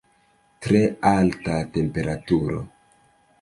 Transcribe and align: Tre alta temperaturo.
Tre 0.65 0.79
alta 1.09 1.59
temperaturo. 1.77 2.65